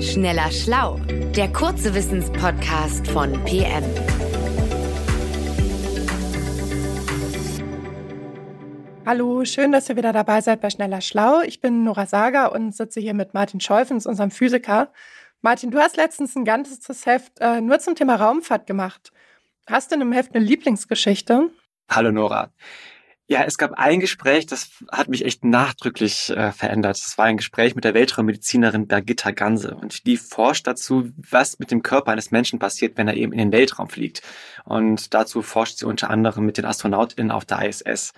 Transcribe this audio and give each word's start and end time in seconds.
Schneller 0.00 0.52
Schlau, 0.52 1.00
der 1.34 1.52
kurze 1.52 1.92
Wissenspodcast 1.92 3.08
von 3.08 3.32
PM. 3.44 3.82
Hallo, 9.04 9.44
schön, 9.44 9.72
dass 9.72 9.88
ihr 9.88 9.96
wieder 9.96 10.12
dabei 10.12 10.40
seid 10.40 10.60
bei 10.60 10.70
Schneller 10.70 11.00
Schlau. 11.00 11.40
Ich 11.40 11.60
bin 11.60 11.82
Nora 11.82 12.06
Sager 12.06 12.52
und 12.52 12.76
sitze 12.76 13.00
hier 13.00 13.12
mit 13.12 13.34
Martin 13.34 13.60
Scholfens, 13.60 14.06
unserem 14.06 14.30
Physiker. 14.30 14.92
Martin, 15.42 15.72
du 15.72 15.78
hast 15.78 15.96
letztens 15.96 16.36
ein 16.36 16.44
ganzes 16.44 17.04
Heft 17.04 17.40
äh, 17.40 17.60
nur 17.60 17.80
zum 17.80 17.96
Thema 17.96 18.14
Raumfahrt 18.14 18.68
gemacht. 18.68 19.10
Hast 19.66 19.90
du 19.90 19.94
in 19.94 20.00
dem 20.00 20.12
Heft 20.12 20.32
eine 20.32 20.44
Lieblingsgeschichte? 20.44 21.50
Hallo 21.90 22.12
Nora. 22.12 22.52
Ja, 23.30 23.44
es 23.44 23.58
gab 23.58 23.72
ein 23.72 24.00
Gespräch, 24.00 24.46
das 24.46 24.70
hat 24.90 25.08
mich 25.08 25.22
echt 25.22 25.44
nachdrücklich 25.44 26.30
äh, 26.30 26.50
verändert. 26.50 26.96
Es 26.96 27.18
war 27.18 27.26
ein 27.26 27.36
Gespräch 27.36 27.74
mit 27.74 27.84
der 27.84 27.92
Weltraummedizinerin 27.92 28.86
Birgitta 28.86 29.32
Ganse 29.32 29.74
und 29.74 30.06
die 30.06 30.16
forscht 30.16 30.66
dazu, 30.66 31.10
was 31.18 31.58
mit 31.58 31.70
dem 31.70 31.82
Körper 31.82 32.10
eines 32.10 32.30
Menschen 32.30 32.58
passiert, 32.58 32.96
wenn 32.96 33.06
er 33.06 33.18
eben 33.18 33.32
in 33.32 33.38
den 33.38 33.52
Weltraum 33.52 33.90
fliegt. 33.90 34.22
Und 34.64 35.12
dazu 35.12 35.42
forscht 35.42 35.76
sie 35.76 35.84
unter 35.84 36.08
anderem 36.08 36.46
mit 36.46 36.56
den 36.56 36.64
AstronautInnen 36.64 37.30
auf 37.30 37.44
der 37.44 37.68
ISS. 37.68 38.14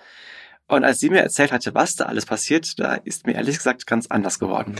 Und 0.69 0.85
als 0.85 1.01
sie 1.01 1.09
mir 1.09 1.19
erzählt 1.19 1.51
hatte, 1.51 1.75
was 1.75 1.97
da 1.97 2.05
alles 2.05 2.25
passiert, 2.25 2.79
da 2.79 2.93
ist 2.93 3.27
mir 3.27 3.33
ehrlich 3.33 3.57
gesagt 3.57 3.85
ganz 3.87 4.07
anders 4.07 4.39
geworden. 4.39 4.77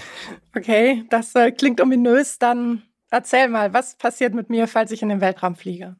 Okay, 0.55 1.03
das 1.09 1.35
äh, 1.35 1.51
klingt 1.51 1.81
ominös. 1.81 2.39
Dann 2.39 2.83
erzähl 3.09 3.49
mal, 3.49 3.73
was 3.73 3.97
passiert 3.97 4.33
mit 4.33 4.49
mir, 4.49 4.69
falls 4.69 4.91
ich 4.91 5.01
in 5.01 5.09
den 5.09 5.19
Weltraum 5.19 5.57
fliege? 5.57 5.97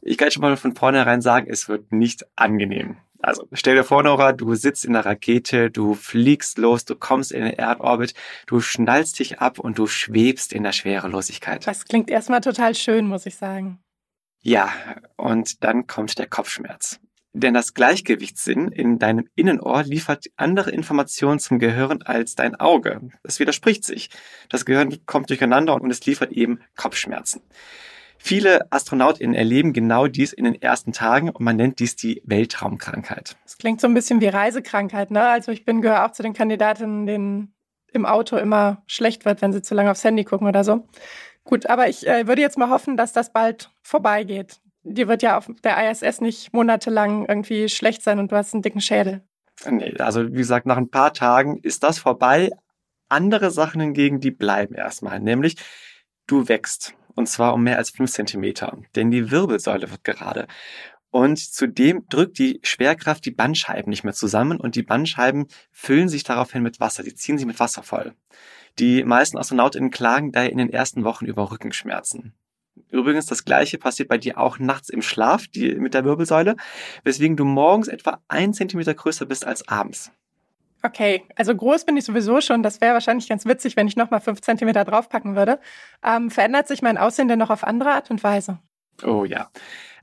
Ich 0.00 0.16
kann 0.16 0.30
schon 0.30 0.40
mal 0.40 0.56
von 0.56 0.74
vornherein 0.74 1.20
sagen, 1.20 1.48
es 1.50 1.68
wird 1.68 1.92
nicht 1.92 2.24
angenehm. 2.36 2.96
Also 3.26 3.48
stell 3.52 3.74
dir 3.74 3.82
vor, 3.82 4.04
Nora, 4.04 4.30
du 4.30 4.54
sitzt 4.54 4.84
in 4.84 4.92
der 4.92 5.04
Rakete, 5.04 5.68
du 5.68 5.94
fliegst 5.94 6.58
los, 6.58 6.84
du 6.84 6.94
kommst 6.94 7.32
in 7.32 7.42
den 7.42 7.54
Erdorbit, 7.54 8.14
du 8.46 8.60
schnallst 8.60 9.18
dich 9.18 9.40
ab 9.40 9.58
und 9.58 9.78
du 9.78 9.88
schwebst 9.88 10.52
in 10.52 10.62
der 10.62 10.70
Schwerelosigkeit. 10.70 11.66
Das 11.66 11.86
klingt 11.86 12.08
erstmal 12.08 12.40
total 12.40 12.76
schön, 12.76 13.08
muss 13.08 13.26
ich 13.26 13.34
sagen. 13.34 13.80
Ja, 14.42 14.72
und 15.16 15.64
dann 15.64 15.88
kommt 15.88 16.16
der 16.20 16.28
Kopfschmerz. 16.28 17.00
Denn 17.32 17.52
das 17.52 17.74
Gleichgewichtssinn 17.74 18.68
in 18.68 19.00
deinem 19.00 19.28
Innenohr 19.34 19.82
liefert 19.82 20.26
andere 20.36 20.70
Informationen 20.70 21.40
zum 21.40 21.58
Gehirn 21.58 22.02
als 22.02 22.36
dein 22.36 22.54
Auge. 22.54 23.10
Das 23.24 23.40
widerspricht 23.40 23.82
sich. 23.82 24.08
Das 24.50 24.64
Gehirn 24.64 25.04
kommt 25.04 25.30
durcheinander 25.30 25.74
und 25.74 25.90
es 25.90 26.06
liefert 26.06 26.30
eben 26.30 26.60
Kopfschmerzen. 26.76 27.42
Viele 28.18 28.70
AstronautInnen 28.72 29.34
erleben 29.34 29.72
genau 29.72 30.06
dies 30.06 30.32
in 30.32 30.44
den 30.44 30.60
ersten 30.60 30.92
Tagen 30.92 31.30
und 31.30 31.40
man 31.40 31.56
nennt 31.56 31.78
dies 31.78 31.96
die 31.96 32.22
Weltraumkrankheit. 32.24 33.36
Das 33.44 33.58
klingt 33.58 33.80
so 33.80 33.86
ein 33.86 33.94
bisschen 33.94 34.20
wie 34.20 34.28
Reisekrankheit, 34.28 35.10
ne? 35.10 35.28
Also 35.28 35.52
ich 35.52 35.64
bin 35.64 35.82
gehöre 35.82 36.04
auch 36.04 36.12
zu 36.12 36.22
den 36.22 36.32
Kandidatinnen, 36.32 37.06
denen 37.06 37.54
im 37.92 38.06
Auto 38.06 38.36
immer 38.36 38.82
schlecht 38.86 39.24
wird, 39.24 39.42
wenn 39.42 39.52
sie 39.52 39.62
zu 39.62 39.74
lange 39.74 39.90
aufs 39.90 40.04
Handy 40.04 40.24
gucken 40.24 40.46
oder 40.46 40.64
so. 40.64 40.86
Gut, 41.44 41.66
aber 41.66 41.88
ich 41.88 42.06
äh, 42.06 42.26
würde 42.26 42.42
jetzt 42.42 42.58
mal 42.58 42.70
hoffen, 42.70 42.96
dass 42.96 43.12
das 43.12 43.32
bald 43.32 43.70
vorbeigeht. 43.82 44.60
Dir 44.82 45.08
wird 45.08 45.22
ja 45.22 45.38
auf 45.38 45.48
der 45.62 45.90
ISS 45.90 46.20
nicht 46.20 46.52
monatelang 46.52 47.26
irgendwie 47.26 47.68
schlecht 47.68 48.02
sein 48.02 48.18
und 48.18 48.32
du 48.32 48.36
hast 48.36 48.52
einen 48.52 48.62
dicken 48.62 48.80
Schädel. 48.80 49.22
Nee, 49.68 49.94
also 49.98 50.28
wie 50.32 50.38
gesagt, 50.38 50.66
nach 50.66 50.76
ein 50.76 50.90
paar 50.90 51.12
Tagen 51.12 51.58
ist 51.58 51.82
das 51.82 51.98
vorbei. 51.98 52.50
Andere 53.08 53.52
Sachen 53.52 53.80
hingegen, 53.80 54.20
die 54.20 54.32
bleiben 54.32 54.74
erstmal, 54.74 55.20
nämlich 55.20 55.56
du 56.26 56.48
wächst 56.48 56.94
und 57.16 57.28
zwar 57.28 57.54
um 57.54 57.64
mehr 57.64 57.78
als 57.78 57.90
fünf 57.90 58.12
Zentimeter, 58.12 58.78
denn 58.94 59.10
die 59.10 59.32
Wirbelsäule 59.32 59.90
wird 59.90 60.04
gerade. 60.04 60.46
Und 61.10 61.38
zudem 61.38 62.06
drückt 62.08 62.38
die 62.38 62.60
Schwerkraft 62.62 63.24
die 63.24 63.30
Bandscheiben 63.30 63.90
nicht 63.90 64.04
mehr 64.04 64.12
zusammen 64.12 64.60
und 64.60 64.76
die 64.76 64.82
Bandscheiben 64.82 65.46
füllen 65.72 66.08
sich 66.08 66.22
daraufhin 66.24 66.62
mit 66.62 66.78
Wasser, 66.78 67.02
die 67.02 67.14
ziehen 67.14 67.38
sich 67.38 67.46
mit 67.46 67.58
Wasser 67.58 67.82
voll. 67.82 68.14
Die 68.78 69.02
meisten 69.02 69.38
AstronautInnen 69.38 69.90
klagen 69.90 70.30
daher 70.30 70.52
in 70.52 70.58
den 70.58 70.70
ersten 70.70 71.04
Wochen 71.04 71.24
über 71.24 71.50
Rückenschmerzen. 71.50 72.34
Übrigens, 72.90 73.24
das 73.24 73.46
gleiche 73.46 73.78
passiert 73.78 74.10
bei 74.10 74.18
dir 74.18 74.38
auch 74.38 74.58
nachts 74.58 74.90
im 74.90 75.00
Schlaf 75.00 75.48
die, 75.48 75.74
mit 75.76 75.94
der 75.94 76.04
Wirbelsäule, 76.04 76.56
weswegen 77.02 77.36
du 77.36 77.46
morgens 77.46 77.88
etwa 77.88 78.20
ein 78.28 78.52
Zentimeter 78.52 78.92
größer 78.92 79.24
bist 79.24 79.46
als 79.46 79.66
abends. 79.66 80.12
Okay, 80.86 81.24
also 81.34 81.52
groß 81.52 81.84
bin 81.84 81.96
ich 81.96 82.04
sowieso 82.04 82.40
schon. 82.40 82.62
Das 82.62 82.80
wäre 82.80 82.94
wahrscheinlich 82.94 83.28
ganz 83.28 83.44
witzig, 83.44 83.76
wenn 83.76 83.88
ich 83.88 83.96
nochmal 83.96 84.20
fünf 84.20 84.40
Zentimeter 84.40 84.84
draufpacken 84.84 85.34
würde. 85.34 85.58
Ähm, 86.04 86.30
verändert 86.30 86.68
sich 86.68 86.80
mein 86.80 86.96
Aussehen 86.96 87.26
denn 87.26 87.40
noch 87.40 87.50
auf 87.50 87.64
andere 87.64 87.90
Art 87.90 88.08
und 88.12 88.22
Weise? 88.22 88.60
Oh 89.02 89.24
ja. 89.24 89.50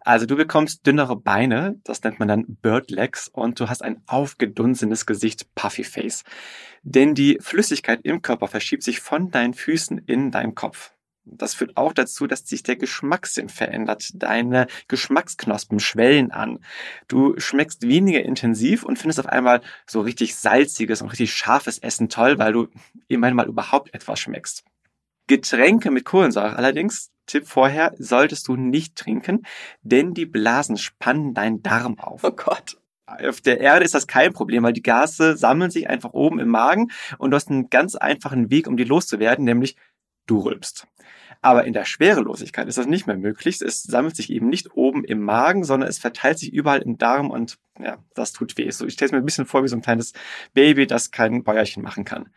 Also 0.01 0.25
du 0.25 0.35
bekommst 0.35 0.85
dünnere 0.85 1.15
Beine, 1.15 1.79
das 1.85 2.03
nennt 2.03 2.19
man 2.19 2.27
dann 2.27 2.57
Bird 2.61 2.91
Legs, 2.91 3.29
und 3.29 3.61
du 3.61 3.69
hast 3.69 3.81
ein 3.81 4.01
aufgedunsenes 4.07 5.05
Gesicht, 5.05 5.55
Puffy 5.55 5.85
Face. 5.85 6.25
Denn 6.81 7.15
die 7.15 7.37
Flüssigkeit 7.39 8.01
im 8.03 8.21
Körper 8.21 8.49
verschiebt 8.49 8.83
sich 8.83 8.99
von 8.99 9.31
deinen 9.31 9.53
Füßen 9.53 9.99
in 9.99 10.31
deinen 10.31 10.53
Kopf. 10.53 10.91
Das 11.25 11.53
führt 11.53 11.77
auch 11.77 11.93
dazu, 11.93 12.27
dass 12.27 12.47
sich 12.47 12.63
der 12.63 12.75
Geschmackssinn 12.75 13.47
verändert. 13.47 14.09
Deine 14.13 14.67
Geschmacksknospen 14.87 15.79
schwellen 15.79 16.31
an. 16.31 16.59
Du 17.07 17.39
schmeckst 17.39 17.83
weniger 17.87 18.23
intensiv 18.23 18.83
und 18.83 18.99
findest 18.99 19.19
auf 19.19 19.27
einmal 19.27 19.61
so 19.87 20.01
richtig 20.01 20.35
salziges 20.35 21.01
und 21.01 21.09
richtig 21.09 21.33
scharfes 21.33 21.77
Essen 21.79 22.09
toll, 22.09 22.39
weil 22.39 22.53
du 22.53 22.67
immerhin 23.07 23.37
mal 23.37 23.47
überhaupt 23.47 23.93
etwas 23.93 24.19
schmeckst. 24.19 24.65
Getränke 25.27 25.91
mit 25.91 26.03
Kohlensäure 26.03 26.57
allerdings, 26.57 27.11
Tipp 27.25 27.47
vorher, 27.47 27.93
solltest 27.97 28.49
du 28.49 28.57
nicht 28.57 28.97
trinken, 28.97 29.45
denn 29.81 30.13
die 30.13 30.25
Blasen 30.25 30.77
spannen 30.77 31.33
deinen 31.33 31.63
Darm 31.63 31.97
auf. 31.99 32.23
Oh 32.23 32.31
Gott. 32.31 32.77
Auf 33.05 33.41
der 33.41 33.59
Erde 33.59 33.85
ist 33.85 33.93
das 33.93 34.07
kein 34.07 34.33
Problem, 34.33 34.63
weil 34.63 34.73
die 34.73 34.81
Gase 34.81 35.37
sammeln 35.37 35.71
sich 35.71 35.89
einfach 35.89 36.13
oben 36.13 36.39
im 36.39 36.49
Magen 36.49 36.91
und 37.17 37.31
du 37.31 37.35
hast 37.35 37.49
einen 37.49 37.69
ganz 37.69 37.95
einfachen 37.95 38.49
Weg, 38.49 38.67
um 38.67 38.77
die 38.77 38.85
loszuwerden, 38.85 39.45
nämlich 39.45 39.75
du 40.25 40.39
rülpst. 40.39 40.87
Aber 41.41 41.65
in 41.65 41.73
der 41.73 41.85
Schwerelosigkeit 41.85 42.67
ist 42.67 42.77
das 42.77 42.87
nicht 42.87 43.05
mehr 43.05 43.17
möglich. 43.17 43.61
Es 43.61 43.83
sammelt 43.83 44.15
sich 44.15 44.29
eben 44.29 44.47
nicht 44.47 44.75
oben 44.75 45.03
im 45.03 45.21
Magen, 45.21 45.65
sondern 45.65 45.89
es 45.89 45.99
verteilt 45.99 46.39
sich 46.39 46.53
überall 46.53 46.81
im 46.81 46.97
Darm 46.97 47.31
und 47.31 47.57
ja, 47.79 47.97
das 48.13 48.31
tut 48.31 48.57
weh. 48.57 48.69
So, 48.71 48.85
ich 48.85 48.93
stelle 48.93 49.07
es 49.07 49.11
mir 49.11 49.17
ein 49.17 49.25
bisschen 49.25 49.45
vor 49.45 49.63
wie 49.63 49.67
so 49.67 49.75
ein 49.75 49.81
kleines 49.81 50.13
Baby, 50.53 50.87
das 50.87 51.11
kein 51.11 51.43
Bäuerchen 51.43 51.83
machen 51.83 52.05
kann. 52.05 52.29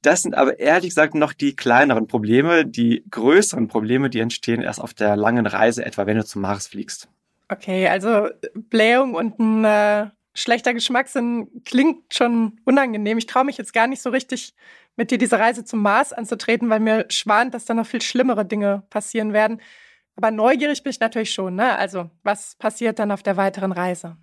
Das 0.00 0.22
sind 0.22 0.34
aber 0.34 0.58
ehrlich 0.58 0.90
gesagt 0.90 1.14
noch 1.14 1.32
die 1.32 1.54
kleineren 1.54 2.08
Probleme. 2.08 2.66
Die 2.66 3.04
größeren 3.10 3.68
Probleme, 3.68 4.10
die 4.10 4.20
entstehen 4.20 4.62
erst 4.62 4.80
auf 4.80 4.94
der 4.94 5.14
langen 5.16 5.46
Reise, 5.46 5.84
etwa 5.84 6.06
wenn 6.06 6.16
du 6.16 6.24
zum 6.24 6.42
Mars 6.42 6.66
fliegst. 6.66 7.08
Okay, 7.48 7.86
also 7.86 8.28
Blähung 8.54 9.14
und 9.14 9.38
ein 9.38 9.64
äh, 9.64 10.10
schlechter 10.34 10.74
Geschmackssinn 10.74 11.62
klingt 11.64 12.14
schon 12.14 12.60
unangenehm. 12.64 13.18
Ich 13.18 13.26
traue 13.26 13.44
mich 13.44 13.58
jetzt 13.58 13.72
gar 13.72 13.86
nicht 13.86 14.02
so 14.02 14.10
richtig 14.10 14.54
mit 14.96 15.10
dir 15.10 15.18
diese 15.18 15.38
Reise 15.38 15.64
zum 15.64 15.80
Mars 15.80 16.12
anzutreten, 16.12 16.68
weil 16.68 16.80
mir 16.80 17.06
schwant, 17.08 17.54
dass 17.54 17.64
da 17.64 17.74
noch 17.74 17.86
viel 17.86 18.02
schlimmere 18.02 18.44
Dinge 18.44 18.82
passieren 18.90 19.32
werden. 19.32 19.60
Aber 20.16 20.30
neugierig 20.30 20.82
bin 20.82 20.90
ich 20.90 21.00
natürlich 21.00 21.32
schon. 21.32 21.54
Ne? 21.54 21.76
Also, 21.76 22.10
was 22.22 22.56
passiert 22.56 22.98
dann 22.98 23.10
auf 23.10 23.22
der 23.22 23.36
weiteren 23.36 23.72
Reise? 23.72 24.16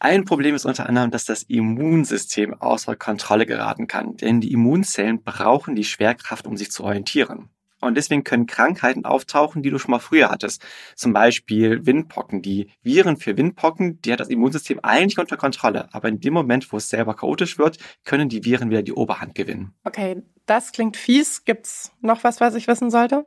Ein 0.00 0.24
Problem 0.24 0.54
ist 0.54 0.64
unter 0.64 0.88
anderem, 0.88 1.10
dass 1.10 1.26
das 1.26 1.42
Immunsystem 1.42 2.54
außer 2.54 2.96
Kontrolle 2.96 3.44
geraten 3.44 3.86
kann, 3.86 4.16
denn 4.16 4.40
die 4.40 4.50
Immunzellen 4.50 5.22
brauchen 5.22 5.76
die 5.76 5.84
Schwerkraft, 5.84 6.46
um 6.46 6.56
sich 6.56 6.70
zu 6.70 6.84
orientieren. 6.84 7.50
Und 7.80 7.96
deswegen 7.96 8.24
können 8.24 8.46
Krankheiten 8.46 9.04
auftauchen, 9.04 9.62
die 9.62 9.70
du 9.70 9.78
schon 9.78 9.90
mal 9.90 9.98
früher 9.98 10.30
hattest. 10.30 10.62
Zum 10.94 11.12
Beispiel 11.12 11.86
Windpocken. 11.86 12.42
Die 12.42 12.70
Viren 12.82 13.16
für 13.16 13.36
Windpocken, 13.36 14.00
die 14.02 14.12
hat 14.12 14.20
das 14.20 14.28
Immunsystem 14.28 14.80
eigentlich 14.82 15.18
unter 15.18 15.36
Kontrolle. 15.36 15.88
Aber 15.92 16.08
in 16.08 16.20
dem 16.20 16.34
Moment, 16.34 16.70
wo 16.72 16.76
es 16.76 16.88
selber 16.88 17.14
chaotisch 17.14 17.58
wird, 17.58 17.78
können 18.04 18.28
die 18.28 18.44
Viren 18.44 18.70
wieder 18.70 18.82
die 18.82 18.92
Oberhand 18.92 19.34
gewinnen. 19.34 19.74
Okay, 19.84 20.22
das 20.46 20.72
klingt 20.72 20.96
fies. 20.96 21.44
Gibt's 21.44 21.92
noch 22.00 22.24
was, 22.24 22.40
was 22.40 22.54
ich 22.54 22.68
wissen 22.68 22.90
sollte? 22.90 23.26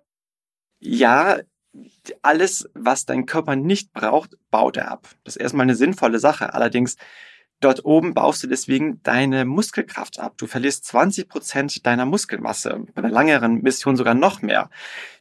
Ja, 0.80 1.40
alles, 2.22 2.70
was 2.74 3.06
dein 3.06 3.26
Körper 3.26 3.56
nicht 3.56 3.94
braucht, 3.94 4.38
baut 4.52 4.78
er 4.78 4.92
ab. 4.92 5.08
Das 5.24 5.36
ist 5.36 5.42
erstmal 5.42 5.64
eine 5.64 5.76
sinnvolle 5.76 6.20
Sache. 6.20 6.54
Allerdings 6.54 6.98
Dort 7.64 7.86
oben 7.86 8.14
baust 8.14 8.44
du 8.44 8.48
deswegen 8.48 9.02
deine 9.04 9.46
Muskelkraft 9.46 10.20
ab. 10.20 10.34
Du 10.36 10.48
verlierst 10.48 10.84
20 10.84 11.30
Prozent 11.30 11.86
deiner 11.86 12.06
Muskelmasse. 12.06 12.86
Bei 12.94 13.02
einer 13.02 13.10
langeren 13.10 13.62
Mission 13.62 13.96
sogar 13.96 14.16
noch 14.16 14.42
mehr. 14.42 14.70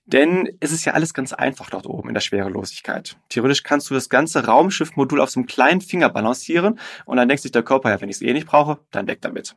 Denn 0.07 0.49
es 0.59 0.73
ist 0.73 0.85
ja 0.85 0.95
alles 0.95 1.15
ganz 1.15 1.33
einfach 1.33 1.71
dort 1.71 1.87
oben 1.87 2.09
in 2.09 2.15
der 2.15 2.21
Schwerelosigkeit. 2.21 3.17
Theoretisch 3.29 3.63
kannst 3.63 3.91
du 3.91 3.95
das 3.95 4.09
ganze 4.09 4.45
Raumschiffmodul 4.45 5.21
auf 5.21 5.31
so 5.31 5.39
einem 5.39 5.47
kleinen 5.47 5.81
Finger 5.81 6.09
balancieren 6.09 6.81
und 7.05 7.17
dann 7.17 7.29
denkt 7.29 7.45
sich 7.45 7.53
der 7.53 7.63
Körper, 7.63 7.91
ja, 7.91 8.01
wenn 8.01 8.09
ich 8.09 8.17
es 8.17 8.23
eh 8.23 8.33
nicht 8.33 8.49
brauche, 8.49 8.81
dann 8.91 9.07
weg 9.07 9.21
damit. 9.21 9.55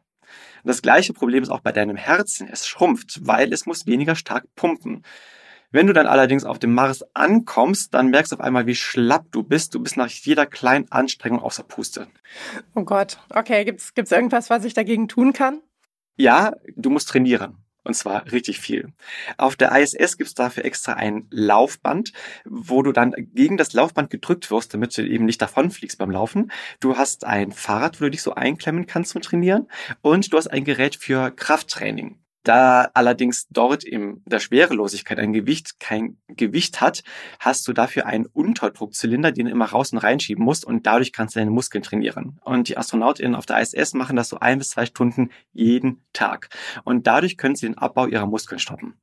das 0.64 0.84
gleiche 0.84 1.14
Problem 1.14 1.42
ist 1.42 1.50
auch 1.50 1.62
bei 1.62 1.72
deinem 1.72 1.96
Herzen. 1.96 2.48
Es 2.48 2.68
schrumpft, 2.68 3.26
weil 3.26 3.52
es 3.52 3.66
muss 3.66 3.88
weniger 3.88 4.16
stark 4.16 4.46
pumpen. 4.56 5.02
Wenn 5.76 5.88
du 5.88 5.94
dann 5.94 6.08
allerdings 6.08 6.46
auf 6.46 6.58
dem 6.58 6.74
Mars 6.74 7.04
ankommst, 7.14 7.94
dann 7.94 8.10
merkst 8.10 8.32
du 8.32 8.38
auf 8.38 8.42
einmal, 8.42 8.66
wie 8.66 8.76
schlapp 8.76 9.26
du 9.34 9.44
bist. 9.44 9.76
Du 9.76 9.82
bist 9.82 9.98
nach 9.98 10.08
jeder 10.08 10.46
kleinen 10.46 10.90
Anstrengung 10.90 11.42
außer 11.42 11.64
Puste. 11.64 12.08
Oh 12.76 12.86
Gott. 12.86 13.20
Okay, 13.30 13.66
gibt's 13.66 13.94
gibt's 13.94 14.14
irgendwas, 14.14 14.50
was 14.50 14.64
ich 14.64 14.74
dagegen 14.74 15.10
tun 15.10 15.34
kann? 15.34 15.60
Ja, 16.16 16.54
du 16.78 16.90
musst 16.90 17.10
trainieren. 17.10 17.58
Und 17.84 17.94
zwar 17.94 18.32
richtig 18.32 18.62
viel. 18.62 18.94
Auf 19.38 19.58
der 19.58 19.78
ISS 19.78 20.16
gibt's 20.16 20.34
dafür 20.34 20.64
extra 20.64 20.94
ein 20.94 21.28
Laufband, 21.30 22.14
wo 22.46 22.82
du 22.82 22.94
dann 22.94 23.14
gegen 23.34 23.58
das 23.58 23.74
Laufband 23.74 24.10
gedrückt 24.10 24.50
wirst, 24.52 24.74
damit 24.74 24.98
du 24.98 25.06
eben 25.06 25.26
nicht 25.26 25.42
davonfliegst 25.42 25.98
beim 25.98 26.10
Laufen. 26.10 26.54
Du 26.80 26.96
hast 26.96 27.26
ein 27.26 27.52
Fahrrad, 27.52 28.00
wo 28.00 28.06
du 28.06 28.12
dich 28.12 28.22
so 28.22 28.34
einklemmen 28.34 28.88
kannst 28.88 29.12
zum 29.12 29.22
Trainieren. 29.22 29.68
Und 30.02 30.32
du 30.32 30.38
hast 30.38 30.48
ein 30.48 30.64
Gerät 30.64 30.96
für 30.96 31.32
Krafttraining. 31.32 32.18
Da 32.46 32.92
allerdings 32.94 33.48
dort 33.50 33.84
in 33.84 34.22
der 34.26 34.40
Schwerelosigkeit 34.40 35.18
ein 35.18 35.34
Gewicht 35.34 35.80
kein 35.80 36.18
Gewicht 36.28 36.80
hat, 36.80 37.04
hast 37.40 37.68
du 37.68 37.74
dafür 37.74 38.06
einen 38.06 38.28
Unterdruckzylinder, 38.28 39.32
den 39.32 39.48
du 39.48 39.52
immer 39.52 39.66
raus 39.66 39.92
und 39.92 39.98
reinschieben 39.98 40.46
musst 40.46 40.64
und 40.64 40.86
dadurch 40.86 41.12
kannst 41.12 41.36
du 41.36 41.40
deine 41.40 41.50
Muskeln 41.50 41.84
trainieren. 41.84 42.40
Und 42.44 42.70
die 42.70 42.78
AstronautInnen 42.78 43.34
auf 43.34 43.48
der 43.48 43.60
ISS 43.60 43.96
machen 43.96 44.16
das 44.16 44.30
so 44.30 44.38
ein 44.40 44.60
bis 44.60 44.70
zwei 44.70 44.86
Stunden 44.86 45.32
jeden 45.54 46.06
Tag. 46.14 46.50
Und 46.84 47.08
dadurch 47.08 47.36
können 47.38 47.56
sie 47.56 47.66
den 47.66 47.80
Abbau 47.80 48.06
ihrer 48.06 48.28
Muskeln 48.28 48.60
stoppen. 48.60 48.94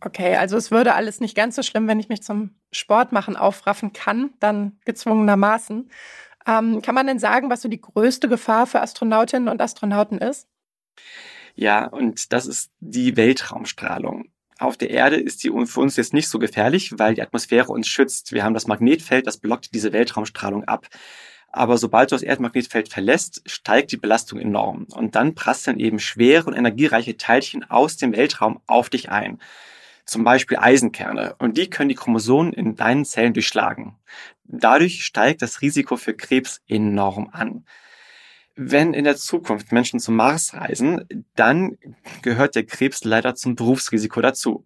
Okay, 0.00 0.36
also 0.36 0.56
es 0.56 0.70
würde 0.70 0.94
alles 0.94 1.20
nicht 1.20 1.34
ganz 1.34 1.56
so 1.56 1.64
schlimm, 1.64 1.88
wenn 1.88 1.98
ich 1.98 2.08
mich 2.08 2.22
zum 2.22 2.54
Sport 2.70 3.10
machen 3.10 3.36
aufraffen 3.36 3.92
kann, 3.92 4.30
dann 4.38 4.78
gezwungenermaßen. 4.84 5.90
Ähm, 6.46 6.82
kann 6.82 6.94
man 6.94 7.08
denn 7.08 7.18
sagen, 7.18 7.50
was 7.50 7.62
so 7.62 7.68
die 7.68 7.80
größte 7.80 8.28
Gefahr 8.28 8.68
für 8.68 8.80
Astronautinnen 8.80 9.48
und 9.48 9.60
Astronauten 9.60 10.18
ist? 10.18 10.46
Ja, 11.56 11.86
und 11.86 12.32
das 12.32 12.46
ist 12.46 12.70
die 12.80 13.16
Weltraumstrahlung. 13.16 14.28
Auf 14.58 14.76
der 14.76 14.90
Erde 14.90 15.16
ist 15.16 15.42
die 15.42 15.50
für 15.66 15.80
uns 15.80 15.96
jetzt 15.96 16.14
nicht 16.14 16.28
so 16.28 16.38
gefährlich, 16.38 16.98
weil 16.98 17.14
die 17.14 17.22
Atmosphäre 17.22 17.72
uns 17.72 17.88
schützt. 17.88 18.32
Wir 18.32 18.44
haben 18.44 18.54
das 18.54 18.66
Magnetfeld, 18.66 19.26
das 19.26 19.38
blockt 19.38 19.74
diese 19.74 19.92
Weltraumstrahlung 19.92 20.64
ab. 20.64 20.86
Aber 21.48 21.78
sobald 21.78 22.10
du 22.10 22.14
das 22.14 22.22
Erdmagnetfeld 22.22 22.90
verlässt, 22.90 23.42
steigt 23.46 23.90
die 23.90 23.96
Belastung 23.96 24.38
enorm. 24.38 24.86
Und 24.94 25.14
dann 25.14 25.34
prasseln 25.34 25.80
eben 25.80 25.98
schwere 25.98 26.44
und 26.46 26.54
energiereiche 26.54 27.16
Teilchen 27.16 27.68
aus 27.70 27.96
dem 27.96 28.14
Weltraum 28.14 28.60
auf 28.66 28.90
dich 28.90 29.10
ein. 29.10 29.40
Zum 30.04 30.24
Beispiel 30.24 30.58
Eisenkerne. 30.58 31.36
Und 31.38 31.56
die 31.56 31.70
können 31.70 31.88
die 31.88 31.94
Chromosomen 31.94 32.52
in 32.52 32.76
deinen 32.76 33.06
Zellen 33.06 33.32
durchschlagen. 33.32 33.96
Dadurch 34.44 35.04
steigt 35.04 35.40
das 35.40 35.62
Risiko 35.62 35.96
für 35.96 36.14
Krebs 36.14 36.60
enorm 36.68 37.30
an. 37.32 37.64
Wenn 38.58 38.94
in 38.94 39.04
der 39.04 39.16
Zukunft 39.16 39.70
Menschen 39.70 40.00
zum 40.00 40.16
Mars 40.16 40.54
reisen, 40.54 41.06
dann 41.34 41.76
gehört 42.22 42.54
der 42.54 42.64
Krebs 42.64 43.04
leider 43.04 43.34
zum 43.34 43.54
Berufsrisiko 43.54 44.22
dazu. 44.22 44.64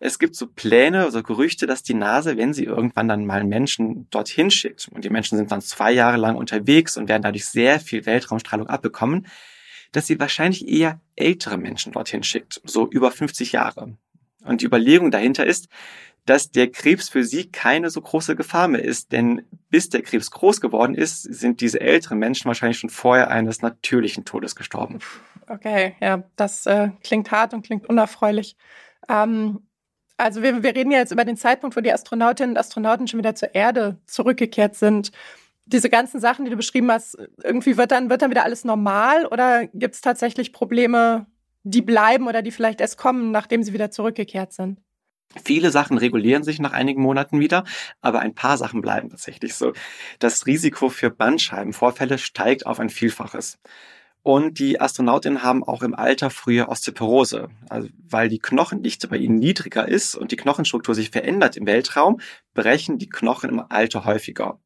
Es 0.00 0.18
gibt 0.18 0.36
so 0.36 0.46
Pläne, 0.46 1.02
also 1.04 1.22
Gerüchte, 1.22 1.66
dass 1.66 1.82
die 1.82 1.92
NASA, 1.92 2.38
wenn 2.38 2.54
sie 2.54 2.64
irgendwann 2.64 3.08
dann 3.08 3.26
mal 3.26 3.44
Menschen 3.44 4.08
dorthin 4.08 4.50
schickt, 4.50 4.88
und 4.88 5.04
die 5.04 5.10
Menschen 5.10 5.36
sind 5.36 5.52
dann 5.52 5.60
zwei 5.60 5.92
Jahre 5.92 6.16
lang 6.16 6.36
unterwegs 6.36 6.96
und 6.96 7.10
werden 7.10 7.22
dadurch 7.22 7.44
sehr 7.44 7.78
viel 7.78 8.06
Weltraumstrahlung 8.06 8.68
abbekommen, 8.68 9.26
dass 9.92 10.06
sie 10.06 10.18
wahrscheinlich 10.18 10.66
eher 10.66 11.00
ältere 11.14 11.58
Menschen 11.58 11.92
dorthin 11.92 12.22
schickt, 12.22 12.62
so 12.64 12.88
über 12.88 13.10
50 13.10 13.52
Jahre. 13.52 13.98
Und 14.44 14.62
die 14.62 14.66
Überlegung 14.66 15.10
dahinter 15.10 15.44
ist, 15.44 15.68
dass 16.26 16.50
der 16.50 16.70
Krebs 16.70 17.08
für 17.08 17.24
sie 17.24 17.50
keine 17.50 17.88
so 17.88 18.00
große 18.00 18.36
Gefahr 18.36 18.68
mehr 18.68 18.84
ist. 18.84 19.12
Denn 19.12 19.42
bis 19.70 19.88
der 19.88 20.02
Krebs 20.02 20.30
groß 20.30 20.60
geworden 20.60 20.94
ist, 20.94 21.22
sind 21.22 21.60
diese 21.60 21.80
älteren 21.80 22.18
Menschen 22.18 22.46
wahrscheinlich 22.46 22.78
schon 22.78 22.90
vorher 22.90 23.30
eines 23.30 23.62
natürlichen 23.62 24.24
Todes 24.24 24.56
gestorben. 24.56 24.98
Okay, 25.48 25.94
ja, 26.00 26.24
das 26.34 26.66
äh, 26.66 26.90
klingt 27.02 27.30
hart 27.30 27.54
und 27.54 27.64
klingt 27.64 27.88
unerfreulich. 27.88 28.56
Ähm, 29.08 29.60
also 30.16 30.42
wir, 30.42 30.62
wir 30.62 30.74
reden 30.74 30.90
ja 30.90 30.98
jetzt 30.98 31.12
über 31.12 31.24
den 31.24 31.36
Zeitpunkt, 31.36 31.76
wo 31.76 31.80
die 31.80 31.92
Astronautinnen 31.92 32.56
und 32.56 32.58
Astronauten 32.58 33.06
schon 33.06 33.18
wieder 33.18 33.34
zur 33.36 33.54
Erde 33.54 33.98
zurückgekehrt 34.06 34.74
sind. 34.74 35.12
Diese 35.66 35.90
ganzen 35.90 36.20
Sachen, 36.20 36.44
die 36.44 36.50
du 36.50 36.56
beschrieben 36.56 36.90
hast, 36.90 37.16
irgendwie 37.42 37.76
wird 37.76 37.92
dann, 37.92 38.10
wird 38.10 38.22
dann 38.22 38.30
wieder 38.30 38.44
alles 38.44 38.64
normal 38.64 39.26
oder 39.26 39.66
gibt 39.68 39.94
es 39.94 40.00
tatsächlich 40.00 40.52
Probleme, 40.52 41.26
die 41.64 41.82
bleiben 41.82 42.26
oder 42.26 42.42
die 42.42 42.52
vielleicht 42.52 42.80
erst 42.80 42.98
kommen, 42.98 43.30
nachdem 43.30 43.62
sie 43.62 43.72
wieder 43.72 43.90
zurückgekehrt 43.90 44.52
sind? 44.52 44.80
Viele 45.44 45.70
Sachen 45.70 45.98
regulieren 45.98 46.44
sich 46.44 46.58
nach 46.58 46.72
einigen 46.72 47.02
Monaten 47.02 47.40
wieder, 47.40 47.64
aber 48.00 48.20
ein 48.20 48.34
paar 48.34 48.56
Sachen 48.56 48.80
bleiben 48.80 49.10
tatsächlich 49.10 49.54
so. 49.54 49.72
Das 50.18 50.46
Risiko 50.46 50.88
für 50.88 51.10
Bandscheibenvorfälle 51.10 52.18
steigt 52.18 52.66
auf 52.66 52.80
ein 52.80 52.90
Vielfaches. 52.90 53.58
Und 54.22 54.58
die 54.58 54.80
Astronautinnen 54.80 55.44
haben 55.44 55.62
auch 55.62 55.82
im 55.82 55.94
Alter 55.94 56.30
früher 56.30 56.68
Osteoporose, 56.68 57.48
also 57.68 57.88
weil 58.08 58.28
die 58.28 58.40
Knochendichte 58.40 59.06
bei 59.06 59.18
ihnen 59.18 59.36
niedriger 59.36 59.86
ist 59.86 60.16
und 60.16 60.32
die 60.32 60.36
Knochenstruktur 60.36 60.96
sich 60.96 61.10
verändert 61.10 61.56
im 61.56 61.66
Weltraum, 61.66 62.20
brechen 62.52 62.98
die 62.98 63.08
Knochen 63.08 63.50
im 63.50 63.60
Alter 63.68 64.04
häufiger. 64.04 64.58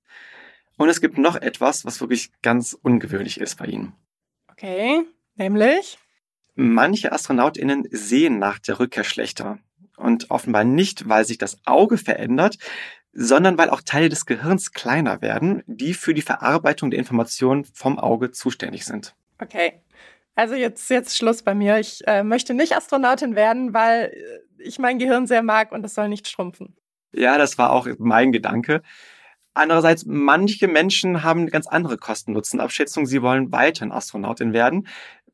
Und 0.79 0.89
es 0.89 1.03
gibt 1.03 1.19
noch 1.19 1.37
etwas, 1.37 1.85
was 1.85 2.01
wirklich 2.01 2.31
ganz 2.41 2.73
ungewöhnlich 2.73 3.39
ist 3.39 3.59
bei 3.59 3.67
ihnen. 3.67 3.93
Okay, 4.51 5.03
nämlich? 5.35 5.99
Manche 6.55 7.13
Astronautinnen 7.13 7.87
sehen 7.91 8.39
nach 8.39 8.59
der 8.61 8.81
Rückkehr 8.81 9.05
schlechter 9.05 9.59
und 10.01 10.31
offenbar 10.31 10.65
nicht, 10.65 11.09
weil 11.09 11.25
sich 11.25 11.39
das 11.39 11.59
Auge 11.65 11.99
verändert, 11.99 12.59
sondern 13.13 13.59
weil 13.59 13.71
auch 13.71 13.81
Teile 13.81 14.09
des 14.09 14.27
Gehirns 14.27 14.73
kleiner 14.73 15.21
werden, 15.21 15.63
die 15.67 15.95
für 15.95 16.15
die 16.15 16.23
Verarbeitung 16.23 16.91
der 16.91 16.99
Informationen 16.99 17.65
vom 17.65 17.99
Auge 17.99 18.31
zuständig 18.31 18.85
sind. 18.85 19.15
Okay. 19.41 19.81
Also 20.35 20.55
jetzt, 20.55 20.89
jetzt 20.91 21.17
Schluss 21.17 21.43
bei 21.43 21.55
mir. 21.55 21.79
Ich 21.79 22.07
äh, 22.07 22.23
möchte 22.23 22.55
nicht 22.55 22.77
Astronautin 22.77 23.35
werden, 23.35 23.75
weil 23.75 24.13
äh, 24.15 24.63
ich 24.63 24.79
mein 24.79 24.99
Gehirn 24.99 25.27
sehr 25.27 25.43
mag 25.43 25.73
und 25.73 25.85
es 25.85 25.95
soll 25.95 26.09
nicht 26.09 26.29
schrumpfen. 26.29 26.77
Ja, 27.13 27.39
das 27.39 27.59
war 27.59 27.73
auch 27.73 27.89
mein 27.99 28.33
Gedanke. 28.33 28.83
Andererseits, 29.53 30.07
manche 30.07 30.69
Menschen 30.69 31.25
haben 31.25 31.41
eine 31.41 31.51
ganz 31.51 31.67
andere 31.67 31.99
Kosten-Nutzen-Abschätzung. 31.99 33.05
Sie 33.05 33.21
wollen 33.21 33.51
weiterhin 33.51 33.91
Astronautin 33.91 34.53
werden. 34.53 34.87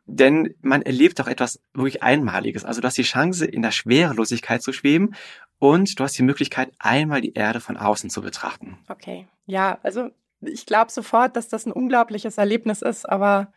Denn 0.07 0.55
man 0.63 0.83
erlebt 0.83 1.21
auch 1.21 1.27
etwas 1.27 1.61
wirklich 1.75 2.03
Einmaliges. 2.03 2.65
Also 2.65 2.81
du 2.81 2.87
hast 2.87 2.97
die 2.97 3.03
Chance, 3.03 3.45
in 3.45 3.63
der 3.63 3.73
Schwerelosigkeit 3.73 4.63
zu 4.63 4.73
schweben 4.73 5.15
und 5.59 5.99
du 5.99 6.05
hast 6.05 6.17
die 6.17 6.23
Möglichkeit, 6.23 6.71
einmal 6.79 7.21
die 7.21 7.35
Erde 7.35 7.61
von 7.61 7.77
außen 7.77 8.11
zu 8.11 8.23
betrachten. 8.23 8.79
Okay, 8.89 9.27
ja, 9.47 9.79
also 9.83 10.11
ich 10.41 10.67
glaube 10.67 10.93
sofort, 10.93 11.37
dass 11.37 11.49
das 11.49 11.67
ein 11.67 11.73
unglaubliches 11.73 12.39
Erlebnis 12.39 12.83
ist, 12.83 13.09
aber 13.09 13.53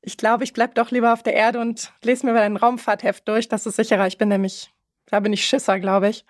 ich 0.00 0.16
glaube, 0.16 0.44
ich 0.44 0.52
bleibe 0.52 0.74
doch 0.74 0.90
lieber 0.90 1.12
auf 1.12 1.22
der 1.22 1.34
Erde 1.34 1.60
und 1.60 1.92
lese 2.02 2.24
mir 2.24 2.32
mal 2.32 2.42
ein 2.42 2.56
Raumfahrtheft 2.56 3.26
durch. 3.26 3.48
Das 3.48 3.66
ist 3.66 3.76
sicherer. 3.76 4.06
Ich 4.06 4.18
bin 4.18 4.28
nämlich, 4.28 4.70
da 5.06 5.20
bin 5.20 5.32
ich 5.32 5.44
Schisser, 5.44 5.80
glaube 5.80 6.08
ich. 6.08 6.24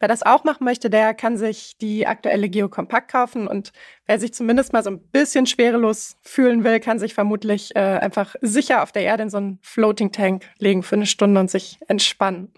Wer 0.00 0.08
das 0.08 0.22
auch 0.22 0.44
machen 0.44 0.64
möchte, 0.64 0.88
der 0.88 1.12
kann 1.12 1.36
sich 1.36 1.76
die 1.78 2.06
aktuelle 2.06 2.48
Geokompakt 2.48 3.10
kaufen 3.12 3.46
und 3.46 3.72
wer 4.06 4.18
sich 4.18 4.32
zumindest 4.32 4.72
mal 4.72 4.82
so 4.82 4.90
ein 4.90 4.98
bisschen 4.98 5.44
schwerelos 5.44 6.16
fühlen 6.22 6.64
will, 6.64 6.80
kann 6.80 6.98
sich 6.98 7.12
vermutlich 7.12 7.76
äh, 7.76 7.80
einfach 7.80 8.34
sicher 8.40 8.82
auf 8.82 8.92
der 8.92 9.02
Erde 9.02 9.24
in 9.24 9.30
so 9.30 9.36
einen 9.36 9.58
Floating 9.60 10.10
Tank 10.10 10.48
legen 10.58 10.82
für 10.82 10.96
eine 10.96 11.04
Stunde 11.04 11.38
und 11.38 11.50
sich 11.50 11.78
entspannen. 11.86 12.50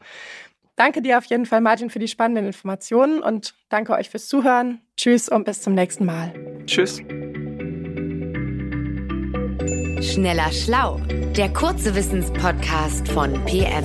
Danke 0.77 1.03
dir 1.03 1.19
auf 1.19 1.25
jeden 1.25 1.45
Fall, 1.45 1.61
Martin, 1.61 1.91
für 1.91 1.99
die 1.99 2.09
spannenden 2.09 2.47
Informationen 2.47 3.21
und 3.23 3.55
danke 3.69 3.93
euch 3.93 4.09
fürs 4.09 4.29
Zuhören. 4.29 4.81
Tschüss 4.97 5.29
und 5.29 5.45
bis 5.45 5.61
zum 5.63 5.75
nächsten 5.75 6.07
Mal. 6.07 6.33
Tschüss. 6.67 6.99
Schneller 10.01 10.53
Schlau, 10.53 11.01
der 11.37 11.53
kurze 11.53 11.95
Wissenspodcast 11.95 13.09
von 13.09 13.33
PM. 13.47 13.85